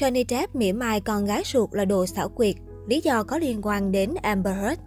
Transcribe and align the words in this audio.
Johnny 0.00 0.24
Depp 0.28 0.56
mỉa 0.56 0.72
mai 0.72 1.00
con 1.00 1.24
gái 1.24 1.42
ruột 1.46 1.74
là 1.74 1.84
đồ 1.84 2.06
xảo 2.06 2.28
quyệt, 2.28 2.54
lý 2.88 3.00
do 3.00 3.22
có 3.22 3.38
liên 3.38 3.60
quan 3.62 3.92
đến 3.92 4.14
Amber 4.22 4.56
Heard. 4.56 4.80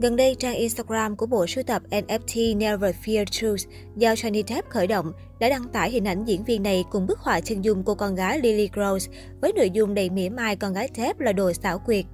Gần 0.00 0.16
đây, 0.16 0.34
trang 0.38 0.54
Instagram 0.54 1.16
của 1.16 1.26
bộ 1.26 1.46
sưu 1.46 1.64
tập 1.64 1.82
NFT 1.90 2.56
Never 2.56 2.94
Fear 3.04 3.24
Truth 3.24 3.62
do 3.96 4.12
Johnny 4.12 4.42
Depp 4.46 4.68
khởi 4.68 4.86
động 4.86 5.12
đã 5.40 5.48
đăng 5.48 5.68
tải 5.68 5.90
hình 5.90 6.04
ảnh 6.04 6.24
diễn 6.24 6.44
viên 6.44 6.62
này 6.62 6.84
cùng 6.90 7.06
bức 7.06 7.18
họa 7.18 7.40
chân 7.40 7.64
dung 7.64 7.82
cô 7.84 7.94
con 7.94 8.14
gái 8.14 8.40
Lily 8.42 8.70
Rose 8.76 9.10
với 9.40 9.52
nội 9.52 9.70
dung 9.70 9.94
đầy 9.94 10.10
mỉa 10.10 10.28
mai 10.28 10.56
con 10.56 10.72
gái 10.72 10.88
Depp 10.96 11.20
là 11.20 11.32
đồ 11.32 11.52
xảo 11.52 11.78
quyệt. 11.78 12.04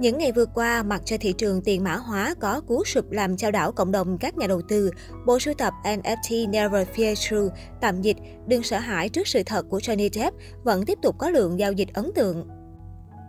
Những 0.00 0.18
ngày 0.18 0.32
vừa 0.32 0.46
qua, 0.46 0.82
mặc 0.82 1.02
cho 1.04 1.16
thị 1.20 1.32
trường 1.32 1.62
tiền 1.62 1.84
mã 1.84 1.96
hóa 1.96 2.34
có 2.40 2.60
cú 2.60 2.84
sụp 2.84 3.10
làm 3.10 3.36
trao 3.36 3.50
đảo 3.50 3.72
cộng 3.72 3.92
đồng 3.92 4.18
các 4.18 4.38
nhà 4.38 4.46
đầu 4.46 4.62
tư, 4.68 4.90
bộ 5.26 5.38
sưu 5.38 5.54
tập 5.54 5.72
NFT 5.84 6.50
Never 6.50 6.88
Fear 6.88 7.14
True, 7.14 7.62
tạm 7.80 8.02
dịch, 8.02 8.16
đừng 8.46 8.62
sợ 8.62 8.78
hãi 8.78 9.08
trước 9.08 9.28
sự 9.28 9.42
thật 9.46 9.66
của 9.68 9.78
Johnny 9.78 10.08
Depp, 10.12 10.36
vẫn 10.64 10.84
tiếp 10.84 10.98
tục 11.02 11.16
có 11.18 11.30
lượng 11.30 11.58
giao 11.58 11.72
dịch 11.72 11.88
ấn 11.94 12.10
tượng. 12.14 12.48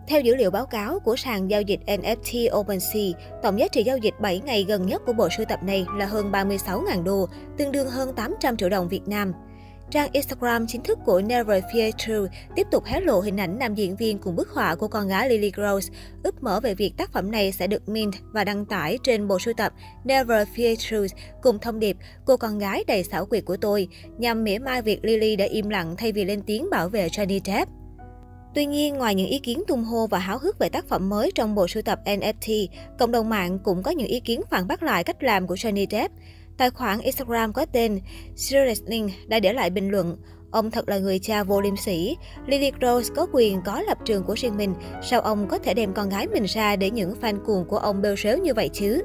Theo 0.08 0.20
dữ 0.20 0.34
liệu 0.34 0.50
báo 0.50 0.66
cáo 0.66 0.98
của 0.98 1.16
sàn 1.16 1.50
giao 1.50 1.62
dịch 1.62 1.80
NFT 1.86 2.58
OpenSea, 2.60 3.12
tổng 3.42 3.58
giá 3.58 3.68
trị 3.68 3.82
giao 3.82 3.98
dịch 3.98 4.14
7 4.20 4.40
ngày 4.40 4.64
gần 4.68 4.86
nhất 4.86 5.02
của 5.06 5.12
bộ 5.12 5.28
sưu 5.36 5.46
tập 5.46 5.62
này 5.62 5.86
là 5.96 6.06
hơn 6.06 6.32
36.000 6.32 7.02
đô, 7.02 7.28
tương 7.58 7.72
đương 7.72 7.88
hơn 7.88 8.14
800 8.14 8.56
triệu 8.56 8.68
đồng 8.68 8.88
Việt 8.88 9.08
Nam. 9.08 9.32
Trang 9.92 10.08
Instagram 10.12 10.66
chính 10.66 10.82
thức 10.82 10.98
của 11.04 11.20
Never 11.20 11.64
Fear 11.64 11.90
True 11.90 12.38
tiếp 12.56 12.66
tục 12.70 12.84
hé 12.84 13.00
lộ 13.00 13.20
hình 13.20 13.40
ảnh 13.40 13.58
nam 13.58 13.74
diễn 13.74 13.96
viên 13.96 14.18
cùng 14.18 14.36
bức 14.36 14.48
họa 14.48 14.74
của 14.74 14.88
con 14.88 15.08
gái 15.08 15.28
Lily 15.28 15.52
Rose, 15.56 15.92
Ước 16.22 16.42
mở 16.42 16.60
về 16.60 16.74
việc 16.74 16.92
tác 16.96 17.12
phẩm 17.12 17.30
này 17.30 17.52
sẽ 17.52 17.66
được 17.66 17.88
mint 17.88 18.14
và 18.32 18.44
đăng 18.44 18.64
tải 18.64 18.98
trên 19.02 19.28
bộ 19.28 19.38
sưu 19.38 19.54
tập 19.54 19.72
Never 20.04 20.48
Fear 20.56 20.76
True 20.76 21.16
cùng 21.42 21.58
thông 21.58 21.78
điệp 21.78 21.96
cô 22.24 22.36
con 22.36 22.58
gái 22.58 22.84
đầy 22.86 23.04
xảo 23.04 23.26
quyệt 23.26 23.44
của 23.44 23.56
tôi, 23.56 23.88
nhằm 24.18 24.44
mỉa 24.44 24.58
mai 24.58 24.82
việc 24.82 25.04
Lily 25.04 25.36
đã 25.36 25.44
im 25.44 25.68
lặng 25.68 25.94
thay 25.98 26.12
vì 26.12 26.24
lên 26.24 26.42
tiếng 26.46 26.70
bảo 26.70 26.88
vệ 26.88 27.08
Johnny 27.08 27.40
Depp. 27.44 27.70
Tuy 28.54 28.66
nhiên, 28.66 28.94
ngoài 28.94 29.14
những 29.14 29.28
ý 29.28 29.38
kiến 29.38 29.62
tung 29.68 29.84
hô 29.84 30.06
và 30.06 30.18
háo 30.18 30.38
hức 30.38 30.58
về 30.58 30.68
tác 30.68 30.88
phẩm 30.88 31.08
mới 31.08 31.30
trong 31.34 31.54
bộ 31.54 31.68
sưu 31.68 31.82
tập 31.82 32.00
NFT, 32.04 32.66
cộng 32.98 33.12
đồng 33.12 33.28
mạng 33.28 33.58
cũng 33.64 33.82
có 33.82 33.90
những 33.90 34.08
ý 34.08 34.20
kiến 34.20 34.40
phản 34.50 34.66
bác 34.66 34.82
lại 34.82 35.04
cách 35.04 35.22
làm 35.22 35.46
của 35.46 35.54
Johnny 35.54 35.86
Depp. 35.90 36.14
Tài 36.56 36.70
khoản 36.70 37.00
Instagram 37.00 37.52
có 37.52 37.66
tên 37.72 38.00
Seriously 38.36 39.02
đã 39.26 39.40
để 39.40 39.52
lại 39.52 39.70
bình 39.70 39.90
luận 39.90 40.16
Ông 40.52 40.70
thật 40.70 40.88
là 40.88 40.98
người 40.98 41.18
cha 41.18 41.44
vô 41.44 41.60
liêm 41.60 41.76
sỉ. 41.76 42.16
Lily 42.46 42.72
Rose 42.82 43.14
có 43.16 43.26
quyền 43.32 43.60
có 43.64 43.80
lập 43.80 43.98
trường 44.04 44.24
của 44.24 44.34
riêng 44.34 44.56
mình. 44.56 44.74
Sao 45.02 45.20
ông 45.20 45.48
có 45.48 45.58
thể 45.58 45.74
đem 45.74 45.92
con 45.92 46.08
gái 46.08 46.26
mình 46.26 46.44
ra 46.44 46.76
để 46.76 46.90
những 46.90 47.14
fan 47.20 47.44
cuồng 47.44 47.64
của 47.68 47.78
ông 47.78 48.02
bêu 48.02 48.16
xếu 48.16 48.38
như 48.38 48.54
vậy 48.54 48.70
chứ? 48.72 49.02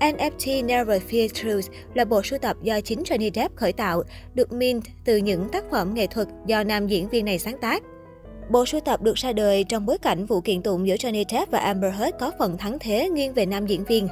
NFT 0.00 0.66
Never 0.66 1.02
Fear 1.10 1.28
Truth 1.28 1.72
là 1.94 2.04
bộ 2.04 2.22
sưu 2.22 2.38
tập 2.38 2.56
do 2.62 2.80
chính 2.80 3.02
Johnny 3.02 3.30
Depp 3.34 3.56
khởi 3.56 3.72
tạo, 3.72 4.02
được 4.34 4.52
mint 4.52 4.84
từ 5.04 5.16
những 5.16 5.48
tác 5.48 5.64
phẩm 5.70 5.94
nghệ 5.94 6.06
thuật 6.06 6.28
do 6.46 6.64
nam 6.64 6.86
diễn 6.86 7.08
viên 7.08 7.24
này 7.24 7.38
sáng 7.38 7.58
tác. 7.60 7.82
Bộ 8.50 8.66
sưu 8.66 8.80
tập 8.80 9.02
được 9.02 9.14
ra 9.14 9.32
đời 9.32 9.64
trong 9.64 9.86
bối 9.86 9.98
cảnh 9.98 10.26
vụ 10.26 10.40
kiện 10.40 10.62
tụng 10.62 10.86
giữa 10.86 10.94
Johnny 10.94 11.24
Depp 11.28 11.50
và 11.50 11.58
Amber 11.58 11.94
Heard 11.94 12.16
có 12.20 12.32
phần 12.38 12.58
thắng 12.58 12.78
thế 12.80 13.08
nghiêng 13.08 13.32
về 13.32 13.46
nam 13.46 13.66
diễn 13.66 13.84
viên. 13.84 14.08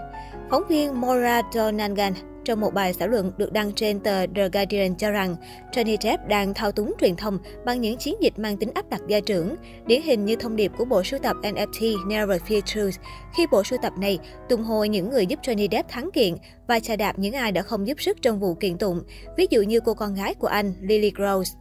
Phóng 0.50 0.62
viên 0.68 1.00
Maura 1.00 1.42
Donegan 1.54 2.12
trong 2.44 2.60
một 2.60 2.74
bài 2.74 2.92
xã 2.92 3.06
luận 3.06 3.32
được 3.36 3.52
đăng 3.52 3.72
trên 3.72 4.00
tờ 4.00 4.26
The 4.26 4.48
Guardian 4.48 4.94
cho 4.94 5.10
rằng 5.10 5.36
Johnny 5.72 5.96
Depp 6.00 6.28
đang 6.28 6.54
thao 6.54 6.72
túng 6.72 6.94
truyền 7.00 7.16
thông 7.16 7.38
bằng 7.64 7.80
những 7.80 7.96
chiến 7.96 8.14
dịch 8.20 8.38
mang 8.38 8.56
tính 8.56 8.70
áp 8.74 8.90
đặt 8.90 9.00
gia 9.08 9.20
trưởng, 9.20 9.56
điển 9.86 10.02
hình 10.02 10.24
như 10.24 10.36
thông 10.36 10.56
điệp 10.56 10.72
của 10.78 10.84
bộ 10.84 11.02
sưu 11.02 11.20
tập 11.20 11.36
NFT 11.42 12.08
Never 12.08 12.42
Fear 12.42 12.60
Truth, 12.60 13.00
khi 13.36 13.46
bộ 13.50 13.64
sưu 13.64 13.78
tập 13.82 13.92
này 13.98 14.18
tung 14.48 14.62
hô 14.62 14.84
những 14.84 15.10
người 15.10 15.26
giúp 15.26 15.38
Johnny 15.42 15.68
Depp 15.70 15.88
thắng 15.88 16.10
kiện 16.12 16.34
và 16.68 16.80
chà 16.80 16.96
đạp 16.96 17.18
những 17.18 17.34
ai 17.34 17.52
đã 17.52 17.62
không 17.62 17.86
giúp 17.86 18.00
sức 18.00 18.22
trong 18.22 18.40
vụ 18.40 18.54
kiện 18.54 18.78
tụng, 18.78 19.02
ví 19.36 19.46
dụ 19.50 19.62
như 19.62 19.80
cô 19.80 19.94
con 19.94 20.14
gái 20.14 20.34
của 20.34 20.46
anh 20.46 20.74
Lily 20.80 21.12
Rose. 21.18 21.52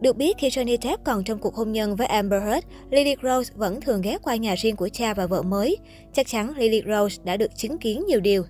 Được 0.00 0.16
biết, 0.16 0.36
khi 0.38 0.48
Johnny 0.48 0.76
Depp 0.82 1.04
còn 1.04 1.24
trong 1.24 1.38
cuộc 1.38 1.54
hôn 1.54 1.72
nhân 1.72 1.96
với 1.96 2.06
Amber 2.06 2.42
Heard, 2.42 2.66
Lily 2.90 3.14
Rose 3.22 3.52
vẫn 3.56 3.80
thường 3.80 4.02
ghé 4.02 4.18
qua 4.22 4.36
nhà 4.36 4.54
riêng 4.54 4.76
của 4.76 4.88
cha 4.88 5.14
và 5.14 5.26
vợ 5.26 5.42
mới. 5.42 5.76
Chắc 6.12 6.26
chắn 6.26 6.56
Lily 6.56 6.82
Rose 6.86 7.22
đã 7.24 7.36
được 7.36 7.56
chứng 7.56 7.78
kiến 7.78 8.04
nhiều 8.08 8.20
điều. 8.20 8.44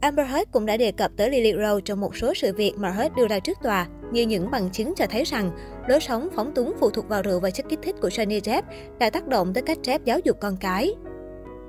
Amber 0.00 0.26
Heard 0.26 0.50
cũng 0.52 0.66
đã 0.66 0.76
đề 0.76 0.92
cập 0.92 1.10
tới 1.16 1.30
Lily 1.30 1.52
Rose 1.52 1.82
trong 1.84 2.00
một 2.00 2.16
số 2.16 2.34
sự 2.34 2.52
việc 2.52 2.72
mà 2.76 2.90
Heard 2.90 3.16
đưa 3.16 3.28
ra 3.28 3.38
trước 3.38 3.58
tòa, 3.62 3.86
như 4.12 4.22
những 4.22 4.50
bằng 4.50 4.70
chứng 4.72 4.94
cho 4.96 5.06
thấy 5.10 5.24
rằng 5.24 5.50
lối 5.88 6.00
sống 6.00 6.28
phóng 6.34 6.54
túng 6.54 6.74
phụ 6.80 6.90
thuộc 6.90 7.08
vào 7.08 7.22
rượu 7.22 7.40
và 7.40 7.50
chất 7.50 7.66
kích 7.68 7.78
thích 7.82 7.96
của 8.00 8.08
Johnny 8.08 8.40
Depp 8.40 8.68
đã 8.98 9.10
tác 9.10 9.26
động 9.26 9.54
tới 9.54 9.62
cách 9.62 9.78
Depp 9.82 10.04
giáo 10.04 10.18
dục 10.24 10.36
con 10.40 10.56
cái. 10.56 10.94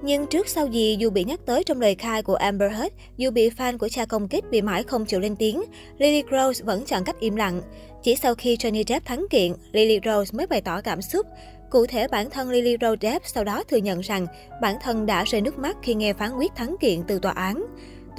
Nhưng 0.04 0.28
trước 0.28 0.48
sau 0.48 0.68
gì 0.68 0.98
dù 1.00 1.10
bị 1.10 1.24
nhắc 1.24 1.40
tới 1.46 1.64
trong 1.64 1.82
lời 1.82 1.96
khai 1.96 2.24
của 2.24 2.36
Amber 2.36 2.72
Heard, 2.72 2.96
dù 3.18 3.32
bị 3.32 3.50
fan 3.50 3.78
của 3.78 3.90
cha 3.90 4.06
công 4.06 4.28
kích 4.28 4.50
bị 4.50 4.62
mãi 4.62 4.84
không 4.84 5.06
chịu 5.06 5.20
lên 5.20 5.36
tiếng, 5.36 5.64
Lily 5.98 6.24
Rose 6.32 6.64
vẫn 6.66 6.86
chọn 6.86 7.04
cách 7.04 7.20
im 7.20 7.36
lặng. 7.36 7.62
Chỉ 8.04 8.16
sau 8.16 8.36
khi 8.36 8.56
Johnny 8.56 8.84
Depp 8.88 9.06
thắng 9.06 9.26
kiện, 9.30 9.54
Lily 9.72 10.00
Rose 10.06 10.38
mới 10.38 10.48
bày 10.48 10.62
tỏ 10.62 10.82
cảm 10.82 11.02
xúc. 11.02 11.26
Cụ 11.70 11.86
thể, 11.86 12.08
bản 12.08 12.30
thân 12.30 12.50
Lily 12.50 12.78
Rose 12.82 12.98
Depp 13.02 13.26
sau 13.26 13.44
đó 13.44 13.64
thừa 13.64 13.78
nhận 13.78 14.00
rằng 14.00 14.28
bản 14.62 14.76
thân 14.82 15.06
đã 15.06 15.24
rơi 15.24 15.42
nước 15.42 15.58
mắt 15.58 15.78
khi 15.82 15.94
nghe 15.94 16.14
phán 16.14 16.38
quyết 16.38 16.52
thắng 16.56 16.76
kiện 16.80 17.04
từ 17.08 17.20
tòa 17.20 17.32
án. 17.32 17.66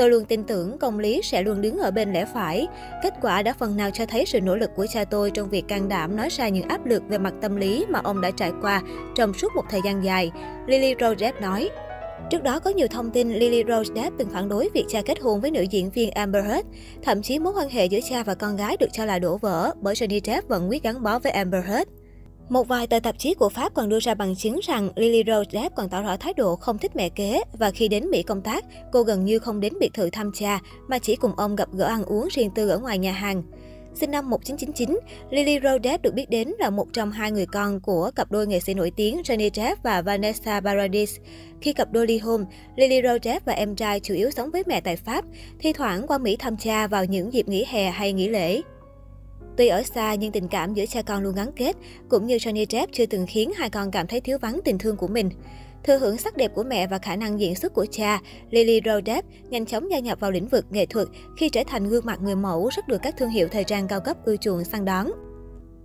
Tôi 0.00 0.10
luôn 0.10 0.24
tin 0.24 0.44
tưởng 0.44 0.78
công 0.78 0.98
lý 0.98 1.20
sẽ 1.22 1.42
luôn 1.42 1.60
đứng 1.60 1.78
ở 1.78 1.90
bên 1.90 2.12
lẽ 2.12 2.24
phải. 2.34 2.66
Kết 3.02 3.14
quả 3.22 3.42
đã 3.42 3.54
phần 3.58 3.76
nào 3.76 3.90
cho 3.90 4.06
thấy 4.06 4.26
sự 4.26 4.40
nỗ 4.40 4.56
lực 4.56 4.70
của 4.76 4.86
cha 4.86 5.04
tôi 5.04 5.30
trong 5.30 5.50
việc 5.50 5.68
can 5.68 5.88
đảm 5.88 6.16
nói 6.16 6.28
ra 6.30 6.48
những 6.48 6.68
áp 6.68 6.86
lực 6.86 7.02
về 7.08 7.18
mặt 7.18 7.34
tâm 7.40 7.56
lý 7.56 7.84
mà 7.88 8.00
ông 8.04 8.20
đã 8.20 8.30
trải 8.30 8.52
qua 8.62 8.82
trong 9.16 9.34
suốt 9.34 9.52
một 9.56 9.62
thời 9.70 9.80
gian 9.84 10.04
dài. 10.04 10.30
Lily 10.66 10.94
Rose 11.00 11.32
nói. 11.40 11.70
Trước 12.30 12.42
đó 12.42 12.60
có 12.60 12.70
nhiều 12.70 12.86
thông 12.90 13.10
tin 13.10 13.32
Lily 13.32 13.64
Rose 13.68 13.94
Depp 13.94 14.18
từng 14.18 14.28
phản 14.28 14.48
đối 14.48 14.68
việc 14.74 14.84
cha 14.88 15.02
kết 15.02 15.20
hôn 15.20 15.40
với 15.40 15.50
nữ 15.50 15.62
diễn 15.70 15.90
viên 15.90 16.10
Amber 16.10 16.44
Heard. 16.44 16.66
Thậm 17.02 17.22
chí 17.22 17.38
mối 17.38 17.52
quan 17.56 17.68
hệ 17.68 17.86
giữa 17.86 18.00
cha 18.10 18.22
và 18.22 18.34
con 18.34 18.56
gái 18.56 18.76
được 18.76 18.88
cho 18.92 19.04
là 19.04 19.18
đổ 19.18 19.36
vỡ 19.36 19.74
bởi 19.80 19.94
Johnny 19.94 20.20
Depp 20.24 20.48
vẫn 20.48 20.68
quyết 20.70 20.82
gắn 20.82 21.02
bó 21.02 21.18
với 21.18 21.32
Amber 21.32 21.64
Heard. 21.64 21.88
Một 22.50 22.68
vài 22.68 22.86
tờ 22.86 23.00
tạp 23.00 23.18
chí 23.18 23.34
của 23.34 23.48
Pháp 23.48 23.74
còn 23.74 23.88
đưa 23.88 24.00
ra 24.00 24.14
bằng 24.14 24.36
chứng 24.36 24.60
rằng 24.62 24.90
Lily 24.96 25.22
Rose 25.26 25.50
Depp 25.52 25.76
còn 25.76 25.88
tỏ 25.88 26.02
rõ 26.02 26.16
thái 26.16 26.34
độ 26.34 26.56
không 26.56 26.78
thích 26.78 26.96
mẹ 26.96 27.08
kế 27.08 27.42
và 27.58 27.70
khi 27.70 27.88
đến 27.88 28.10
Mỹ 28.10 28.22
công 28.22 28.42
tác, 28.42 28.64
cô 28.92 29.02
gần 29.02 29.24
như 29.24 29.38
không 29.38 29.60
đến 29.60 29.72
biệt 29.80 29.94
thự 29.94 30.10
thăm 30.10 30.30
cha 30.34 30.60
mà 30.88 30.98
chỉ 30.98 31.16
cùng 31.16 31.36
ông 31.36 31.56
gặp 31.56 31.68
gỡ 31.72 31.84
ăn 31.84 32.04
uống 32.04 32.28
riêng 32.30 32.50
tư 32.54 32.68
ở 32.68 32.78
ngoài 32.78 32.98
nhà 32.98 33.12
hàng. 33.12 33.42
Sinh 33.94 34.10
năm 34.10 34.30
1999, 34.30 34.98
Lily 35.30 35.58
Rose 35.62 35.78
Depp 35.84 36.02
được 36.02 36.14
biết 36.14 36.30
đến 36.30 36.48
là 36.58 36.70
một 36.70 36.86
trong 36.92 37.12
hai 37.12 37.32
người 37.32 37.46
con 37.46 37.80
của 37.80 38.10
cặp 38.16 38.32
đôi 38.32 38.46
nghệ 38.46 38.60
sĩ 38.60 38.74
nổi 38.74 38.92
tiếng 38.96 39.22
Johnny 39.22 39.50
Depp 39.54 39.82
và 39.82 40.02
Vanessa 40.02 40.60
Paradis. 40.60 41.16
Khi 41.60 41.72
cặp 41.72 41.92
đôi 41.92 42.06
ly 42.06 42.18
hôn, 42.18 42.44
Lily 42.76 43.02
Rose 43.02 43.18
Depp 43.22 43.46
và 43.46 43.52
em 43.52 43.76
trai 43.76 44.00
chủ 44.00 44.14
yếu 44.14 44.30
sống 44.30 44.50
với 44.50 44.62
mẹ 44.66 44.80
tại 44.80 44.96
Pháp, 44.96 45.24
thi 45.58 45.72
thoảng 45.72 46.06
qua 46.06 46.18
Mỹ 46.18 46.36
thăm 46.36 46.56
cha 46.56 46.86
vào 46.86 47.04
những 47.04 47.32
dịp 47.32 47.48
nghỉ 47.48 47.64
hè 47.68 47.90
hay 47.90 48.12
nghỉ 48.12 48.28
lễ. 48.28 48.62
Tuy 49.56 49.68
ở 49.68 49.82
xa 49.82 50.14
nhưng 50.14 50.32
tình 50.32 50.48
cảm 50.48 50.74
giữa 50.74 50.86
cha 50.86 51.02
con 51.02 51.22
luôn 51.22 51.34
gắn 51.34 51.52
kết, 51.56 51.76
cũng 52.08 52.26
như 52.26 52.36
Johnny 52.36 52.66
Depp 52.70 52.92
chưa 52.92 53.06
từng 53.06 53.26
khiến 53.28 53.52
hai 53.56 53.70
con 53.70 53.90
cảm 53.90 54.06
thấy 54.06 54.20
thiếu 54.20 54.38
vắng 54.38 54.60
tình 54.64 54.78
thương 54.78 54.96
của 54.96 55.08
mình. 55.08 55.30
Thừa 55.84 55.98
hưởng 55.98 56.18
sắc 56.18 56.36
đẹp 56.36 56.52
của 56.54 56.62
mẹ 56.62 56.86
và 56.86 56.98
khả 56.98 57.16
năng 57.16 57.40
diễn 57.40 57.54
xuất 57.54 57.74
của 57.74 57.86
cha, 57.90 58.20
Lily 58.50 58.80
Rose 58.84 59.02
Depp 59.06 59.28
nhanh 59.50 59.66
chóng 59.66 59.90
gia 59.90 59.98
nhập 59.98 60.20
vào 60.20 60.30
lĩnh 60.30 60.48
vực 60.48 60.66
nghệ 60.70 60.86
thuật 60.86 61.08
khi 61.36 61.48
trở 61.48 61.62
thành 61.66 61.88
gương 61.88 62.06
mặt 62.06 62.18
người 62.22 62.36
mẫu 62.36 62.70
rất 62.76 62.88
được 62.88 62.98
các 63.02 63.16
thương 63.18 63.30
hiệu 63.30 63.48
thời 63.48 63.64
trang 63.64 63.88
cao 63.88 64.00
cấp 64.00 64.16
ưa 64.24 64.36
chuộng 64.36 64.64
săn 64.64 64.84
đón. 64.84 65.10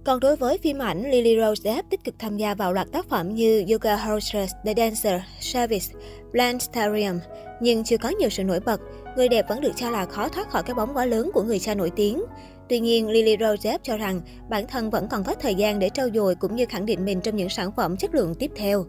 Còn 0.05 0.19
đối 0.19 0.35
với 0.35 0.57
phim 0.57 0.81
ảnh, 0.81 1.11
Lily 1.11 1.37
Rose 1.41 1.61
Depp 1.61 1.89
tích 1.89 2.03
cực 2.03 2.15
tham 2.19 2.37
gia 2.37 2.55
vào 2.55 2.73
loạt 2.73 2.91
tác 2.91 3.09
phẩm 3.09 3.35
như 3.35 3.65
Yoga 3.71 3.95
Horses, 3.95 4.51
The 4.65 4.73
Dancer, 4.77 5.21
Service, 5.39 5.85
Planetarium, 6.31 7.19
nhưng 7.61 7.83
chưa 7.83 7.97
có 7.97 8.09
nhiều 8.09 8.29
sự 8.29 8.43
nổi 8.43 8.59
bật. 8.59 8.81
Người 9.17 9.29
đẹp 9.29 9.45
vẫn 9.49 9.61
được 9.61 9.71
cho 9.75 9.89
là 9.89 10.05
khó 10.05 10.29
thoát 10.29 10.49
khỏi 10.49 10.63
cái 10.63 10.75
bóng 10.75 10.97
quá 10.97 11.05
lớn 11.05 11.29
của 11.33 11.43
người 11.43 11.59
cha 11.59 11.75
nổi 11.75 11.91
tiếng. 11.95 12.23
Tuy 12.69 12.79
nhiên, 12.79 13.09
Lily 13.09 13.37
Rosep 13.39 13.83
cho 13.83 13.97
rằng 13.97 14.21
bản 14.49 14.67
thân 14.67 14.89
vẫn 14.89 15.07
còn 15.07 15.23
có 15.23 15.33
thời 15.33 15.55
gian 15.55 15.79
để 15.79 15.89
trau 15.89 16.09
dồi 16.13 16.35
cũng 16.35 16.55
như 16.55 16.65
khẳng 16.65 16.85
định 16.85 17.05
mình 17.05 17.21
trong 17.21 17.35
những 17.35 17.49
sản 17.49 17.71
phẩm 17.77 17.97
chất 17.97 18.15
lượng 18.15 18.35
tiếp 18.35 18.51
theo. 18.55 18.85